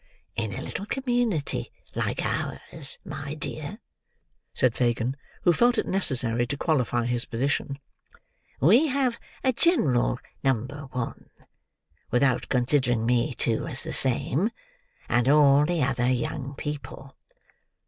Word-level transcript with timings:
"In 0.35 0.51
a 0.55 0.63
little 0.63 0.87
community 0.87 1.71
like 1.93 2.25
ours, 2.25 2.97
my 3.05 3.35
dear," 3.35 3.77
said 4.51 4.73
Fagin, 4.73 5.15
who 5.43 5.53
felt 5.53 5.77
it 5.77 5.85
necessary 5.85 6.47
to 6.47 6.57
qualify 6.57 7.05
this 7.05 7.25
position, 7.25 7.77
"we 8.59 8.87
have 8.87 9.19
a 9.43 9.53
general 9.53 10.17
number 10.43 10.87
one, 10.91 11.29
without 12.09 12.49
considering 12.49 13.05
me 13.05 13.35
too 13.35 13.67
as 13.67 13.83
the 13.83 13.93
same, 13.93 14.49
and 15.07 15.29
all 15.29 15.67
the 15.67 15.83
other 15.83 16.09
young 16.09 16.55
people." 16.55 17.15